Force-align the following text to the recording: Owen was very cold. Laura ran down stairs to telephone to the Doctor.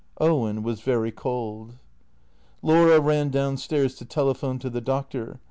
Owen 0.19 0.63
was 0.63 0.81
very 0.81 1.11
cold. 1.11 1.75
Laura 2.63 2.99
ran 2.99 3.29
down 3.29 3.57
stairs 3.57 3.93
to 3.97 4.03
telephone 4.05 4.57
to 4.57 4.69
the 4.71 4.81
Doctor. 4.81 5.39